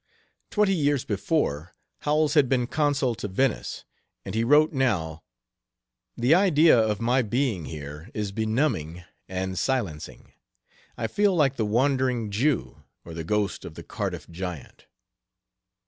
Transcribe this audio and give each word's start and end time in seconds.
Twenty 0.49 0.73
years 0.73 1.05
before 1.05 1.75
Howells 1.99 2.33
had 2.33 2.49
been 2.49 2.65
Consul 2.65 3.13
to 3.13 3.27
Venice, 3.27 3.85
and 4.25 4.33
he 4.33 4.43
wrote, 4.43 4.73
now: 4.73 5.21
"The 6.17 6.33
idea 6.33 6.75
of 6.75 6.99
my 6.99 7.21
being 7.21 7.65
here 7.65 8.09
is 8.11 8.31
benumbing 8.31 9.03
and 9.29 9.59
silencing. 9.59 10.33
I 10.97 11.05
feel 11.05 11.35
like 11.35 11.55
the 11.55 11.65
Wandering 11.67 12.31
Jew, 12.31 12.83
or 13.05 13.13
the 13.13 13.23
ghost 13.23 13.63
of 13.63 13.75
the 13.75 13.83
Cardiff 13.83 14.27
giant." 14.31 14.87